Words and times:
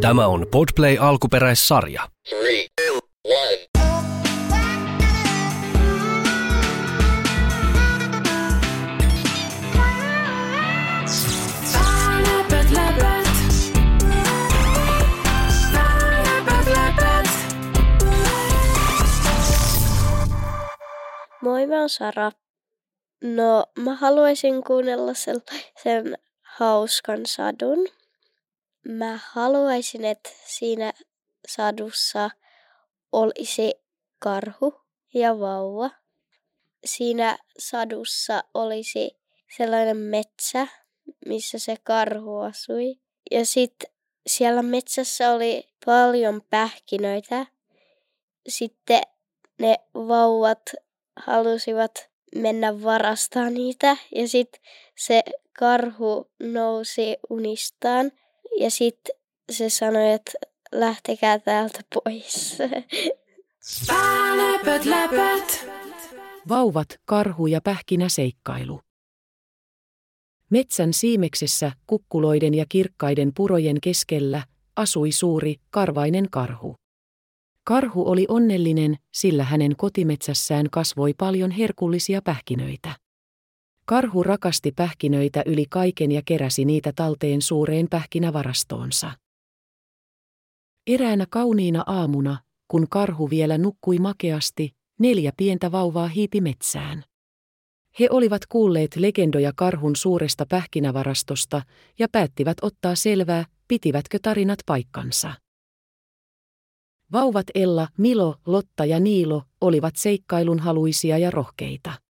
Tämä 0.00 0.26
on 0.26 0.46
Podplay 0.50 0.96
alkuperäissarja. 1.00 2.08
Three, 2.28 2.66
two. 2.76 3.00
Moi, 21.42 21.66
mä 21.66 21.80
oon 21.80 21.88
Sara. 21.88 22.32
No, 23.24 23.64
mä 23.78 23.94
haluaisin 23.94 24.64
kuunnella 24.64 25.14
sen 25.82 26.16
hauskan 26.42 27.20
sadun. 27.26 27.99
Mä 28.88 29.18
haluaisin, 29.22 30.04
että 30.04 30.30
siinä 30.46 30.92
sadussa 31.48 32.30
olisi 33.12 33.74
karhu 34.18 34.74
ja 35.14 35.38
vauva. 35.38 35.90
Siinä 36.84 37.38
sadussa 37.58 38.44
olisi 38.54 39.18
sellainen 39.56 39.96
metsä, 39.96 40.66
missä 41.26 41.58
se 41.58 41.76
karhu 41.84 42.38
asui. 42.38 43.00
Ja 43.30 43.46
sitten 43.46 43.90
siellä 44.26 44.62
metsässä 44.62 45.32
oli 45.32 45.68
paljon 45.84 46.42
pähkinöitä. 46.50 47.46
Sitten 48.48 49.02
ne 49.60 49.76
vauvat 49.94 50.62
halusivat 51.16 52.10
mennä 52.34 52.82
varastaa 52.82 53.50
niitä. 53.50 53.96
Ja 54.14 54.28
sitten 54.28 54.62
se 54.98 55.22
karhu 55.58 56.30
nousi 56.42 57.16
unistaan. 57.30 58.12
Ja 58.58 58.70
sitten 58.70 59.16
se 59.50 59.70
sanoi, 59.70 60.12
että 60.12 60.32
lähtekää 60.72 61.38
täältä 61.38 61.80
pois. 61.94 62.58
Läpät, 64.36 64.84
läpät. 64.84 65.66
Vauvat, 66.48 67.00
karhu 67.04 67.46
ja 67.46 67.60
pähkinä 67.60 68.08
seikkailu. 68.08 68.80
Metsän 70.50 70.92
siimeksessä, 70.92 71.72
kukkuloiden 71.86 72.54
ja 72.54 72.64
kirkkaiden 72.68 73.32
purojen 73.36 73.80
keskellä, 73.80 74.42
asui 74.76 75.12
suuri, 75.12 75.54
karvainen 75.70 76.30
karhu. 76.30 76.74
Karhu 77.64 78.10
oli 78.10 78.24
onnellinen, 78.28 78.96
sillä 79.14 79.44
hänen 79.44 79.76
kotimetsässään 79.76 80.66
kasvoi 80.70 81.14
paljon 81.18 81.50
herkullisia 81.50 82.22
pähkinöitä. 82.22 82.99
Karhu 83.90 84.22
rakasti 84.22 84.72
pähkinöitä 84.72 85.42
yli 85.46 85.66
kaiken 85.70 86.12
ja 86.12 86.22
keräsi 86.24 86.64
niitä 86.64 86.92
talteen 86.96 87.42
suureen 87.42 87.86
pähkinävarastoonsa. 87.90 89.10
Eräänä 90.86 91.26
kauniina 91.30 91.84
aamuna, 91.86 92.38
kun 92.68 92.86
karhu 92.90 93.30
vielä 93.30 93.58
nukkui 93.58 93.98
makeasti, 93.98 94.72
neljä 95.00 95.32
pientä 95.36 95.72
vauvaa 95.72 96.08
hiipi 96.08 96.40
metsään. 96.40 97.04
He 98.00 98.08
olivat 98.10 98.46
kuulleet 98.48 98.96
legendoja 98.96 99.52
karhun 99.56 99.96
suuresta 99.96 100.46
pähkinävarastosta 100.48 101.62
ja 101.98 102.08
päättivät 102.12 102.56
ottaa 102.62 102.94
selvää, 102.94 103.44
pitivätkö 103.68 104.18
tarinat 104.22 104.58
paikkansa. 104.66 105.32
Vauvat 107.12 107.46
Ella, 107.54 107.88
Milo, 107.98 108.36
Lotta 108.46 108.84
ja 108.84 109.00
Niilo 109.00 109.42
olivat 109.60 109.96
seikkailun 109.96 110.58
haluisia 110.58 111.18
ja 111.18 111.30
rohkeita. 111.30 112.09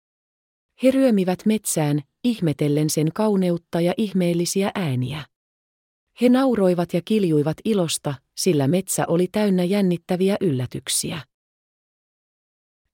He 0.83 0.91
ryömivät 0.91 1.47
metsään, 1.47 2.01
ihmetellen 2.25 2.91
sen 2.91 3.09
kauneutta 3.15 3.81
ja 3.81 3.95
ihmeellisiä 3.97 4.71
ääniä. 4.75 5.25
He 6.21 6.29
nauroivat 6.29 6.95
ja 6.95 7.01
kiljuivat 7.05 7.57
ilosta, 7.65 8.15
sillä 8.37 8.69
metsä 8.69 9.05
oli 9.09 9.29
täynnä 9.33 9.65
jännittäviä 9.65 10.37
yllätyksiä. 10.41 11.21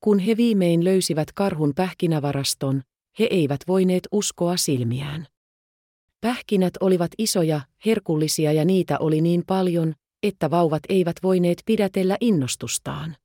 Kun 0.01 0.19
he 0.19 0.37
viimein 0.37 0.85
löysivät 0.85 1.33
karhun 1.33 1.73
pähkinävaraston, 1.75 2.83
he 3.19 3.29
eivät 3.31 3.61
voineet 3.69 4.09
uskoa 4.13 4.57
silmiään. 4.57 5.27
Pähkinät 6.21 6.75
olivat 6.81 7.11
isoja, 7.19 7.61
herkullisia 7.87 8.53
ja 8.53 8.65
niitä 8.65 8.99
oli 8.99 9.21
niin 9.21 9.43
paljon, 9.47 9.95
että 10.23 10.51
vauvat 10.51 10.83
eivät 10.89 11.17
voineet 11.23 11.63
pidätellä 11.67 12.17
innostustaan. 12.21 13.17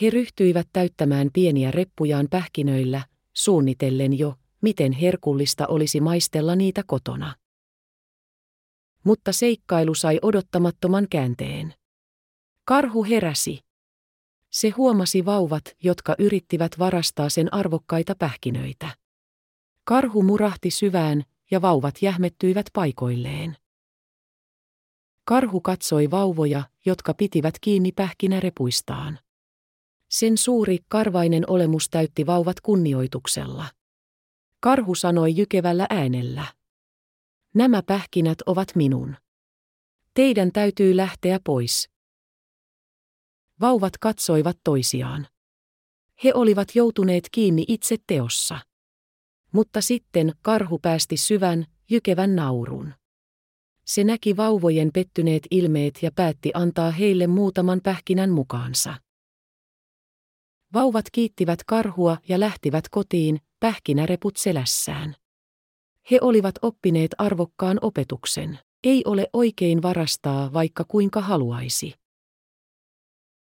He 0.00 0.10
ryhtyivät 0.10 0.68
täyttämään 0.72 1.30
pieniä 1.32 1.70
reppujaan 1.70 2.26
pähkinöillä, 2.30 3.02
suunnitellen 3.34 4.18
jo, 4.18 4.34
miten 4.60 4.92
herkullista 4.92 5.66
olisi 5.66 6.00
maistella 6.00 6.56
niitä 6.56 6.82
kotona. 6.86 7.34
Mutta 9.04 9.32
seikkailu 9.32 9.94
sai 9.94 10.18
odottamattoman 10.22 11.06
käänteen. 11.10 11.74
Karhu 12.64 13.04
heräsi. 13.04 13.60
Se 14.50 14.70
huomasi 14.70 15.24
vauvat, 15.24 15.64
jotka 15.82 16.14
yrittivät 16.18 16.78
varastaa 16.78 17.28
sen 17.28 17.54
arvokkaita 17.54 18.14
pähkinöitä. 18.14 18.96
Karhu 19.84 20.22
murahti 20.22 20.70
syvään 20.70 21.24
ja 21.50 21.62
vauvat 21.62 22.02
jähmettyivät 22.02 22.66
paikoilleen. 22.72 23.56
Karhu 25.24 25.60
katsoi 25.60 26.10
vauvoja, 26.10 26.62
jotka 26.84 27.14
pitivät 27.14 27.54
kiinni 27.60 27.92
pähkinärepuistaan. 27.92 29.18
Sen 30.14 30.38
suuri, 30.38 30.78
karvainen 30.88 31.44
olemus 31.46 31.88
täytti 31.90 32.26
vauvat 32.26 32.60
kunnioituksella. 32.60 33.66
Karhu 34.60 34.94
sanoi 34.94 35.36
jykevällä 35.36 35.86
äänellä. 35.90 36.44
Nämä 37.54 37.82
pähkinät 37.82 38.38
ovat 38.46 38.68
minun. 38.74 39.16
Teidän 40.14 40.52
täytyy 40.52 40.96
lähteä 40.96 41.40
pois. 41.44 41.90
Vauvat 43.60 43.98
katsoivat 43.98 44.56
toisiaan. 44.64 45.26
He 46.24 46.34
olivat 46.34 46.68
joutuneet 46.74 47.28
kiinni 47.32 47.64
itse 47.68 47.96
teossa. 48.06 48.58
Mutta 49.52 49.80
sitten 49.80 50.32
karhu 50.42 50.78
päästi 50.78 51.16
syvän, 51.16 51.66
jykevän 51.90 52.36
naurun. 52.36 52.94
Se 53.84 54.04
näki 54.04 54.36
vauvojen 54.36 54.90
pettyneet 54.94 55.46
ilmeet 55.50 56.02
ja 56.02 56.10
päätti 56.12 56.50
antaa 56.54 56.90
heille 56.90 57.26
muutaman 57.26 57.80
pähkinän 57.82 58.30
mukaansa. 58.30 59.03
Vauvat 60.74 61.04
kiittivät 61.12 61.64
karhua 61.66 62.16
ja 62.28 62.40
lähtivät 62.40 62.88
kotiin, 62.88 63.40
pähkinäreput 63.60 64.36
selässään. 64.36 65.14
He 66.10 66.18
olivat 66.20 66.54
oppineet 66.62 67.10
arvokkaan 67.18 67.78
opetuksen. 67.82 68.58
Ei 68.84 69.02
ole 69.06 69.28
oikein 69.32 69.82
varastaa, 69.82 70.52
vaikka 70.52 70.84
kuinka 70.88 71.20
haluaisi. 71.20 71.94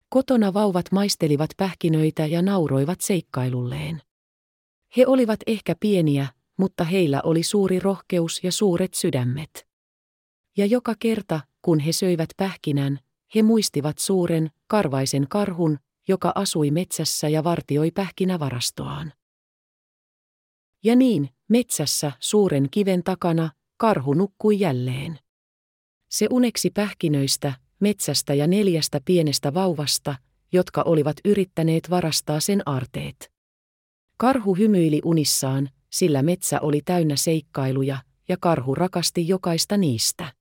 Kotona 0.09 0.55
vauvat 0.55 0.93
maistelivat 0.93 1.51
pähkinöitä 1.57 2.27
ja 2.27 2.43
nauroivat 2.43 3.01
seikkailulleen. 3.01 4.03
He 4.97 5.07
olivat 5.07 5.41
ehkä 5.47 5.75
pieniä, 5.81 6.27
mutta 6.57 6.85
heillä 6.85 7.21
oli 7.25 7.43
suuri 7.43 7.79
rohkeus 7.79 8.45
ja 8.45 8.53
suuret 8.53 8.95
sydämet. 8.95 9.67
Ja 10.57 10.67
joka 10.67 10.95
kerta, 10.99 11.41
kun 11.63 11.79
he 11.79 11.93
söivät 11.93 12.29
pähkinän, 12.37 12.99
he 13.35 13.43
muistivat 13.43 13.99
suuren, 13.99 14.51
karvaisen 14.67 15.27
karhun, 15.29 15.79
joka 16.09 16.33
asui 16.35 16.71
metsässä 16.71 17.29
ja 17.29 17.45
vartioi 17.45 17.91
pähkinävarastoaan. 17.91 19.13
Ja 20.85 20.97
niin, 20.97 21.29
metsässä, 21.49 22.13
suuren 22.21 22.69
kiven 22.71 23.05
takana, 23.05 23.51
karhu 23.77 24.15
nukkui 24.15 24.61
jälleen. 24.61 25.19
Se 26.11 26.27
uneksi 26.31 26.71
pähkinöistä, 26.71 27.53
metsästä 27.81 28.35
ja 28.35 28.47
neljästä 28.47 29.01
pienestä 29.05 29.55
vauvasta, 29.55 30.15
jotka 30.53 30.83
olivat 30.83 31.17
yrittäneet 31.25 31.91
varastaa 31.91 32.41
sen 32.41 32.69
arteet. 32.69 33.33
Karhu 34.17 34.55
hymyili 34.55 35.01
unissaan, 35.05 35.69
sillä 35.91 36.23
metsä 36.23 36.61
oli 36.61 36.81
täynnä 36.85 37.17
seikkailuja, 37.17 37.99
ja 38.29 38.37
karhu 38.41 38.75
rakasti 38.75 39.29
jokaista 39.29 39.77
niistä. 39.77 40.33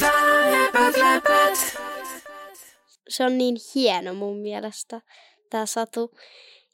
Läpät, 0.00 0.96
läpät. 0.96 1.87
Se 3.08 3.24
on 3.24 3.38
niin 3.38 3.56
hieno 3.74 4.14
mun 4.14 4.38
mielestä, 4.38 5.00
tämä 5.50 5.66
satu. 5.66 6.10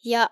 Ja 0.04 0.30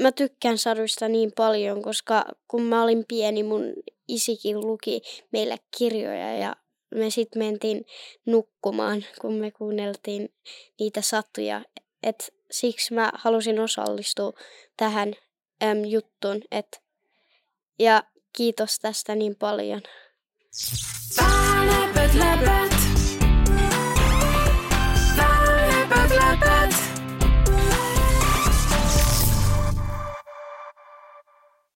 mä 0.00 0.12
tykkään 0.12 0.58
saduista 0.58 1.08
niin 1.08 1.32
paljon, 1.36 1.82
koska 1.82 2.24
kun 2.48 2.62
mä 2.62 2.82
olin 2.82 3.04
pieni, 3.08 3.42
mun 3.42 3.72
isikin 4.08 4.60
luki 4.60 5.00
meille 5.32 5.56
kirjoja 5.78 6.36
ja 6.36 6.56
me 6.94 7.10
sitten 7.10 7.42
mentiin 7.42 7.84
nukkumaan, 8.26 9.04
kun 9.20 9.34
me 9.34 9.50
kuunneltiin 9.50 10.34
niitä 10.80 11.02
satuja. 11.02 11.62
Et 12.02 12.34
siksi 12.50 12.94
mä 12.94 13.12
halusin 13.14 13.60
osallistua 13.60 14.32
tähän 14.76 15.14
äm, 15.62 15.84
juttuun. 15.84 16.42
Et, 16.50 16.82
ja 17.78 18.04
kiitos 18.36 18.78
tästä 18.78 19.14
niin 19.14 19.36
paljon. 19.36 19.82
Läpät, 21.66 22.14
läpät. 22.14 22.79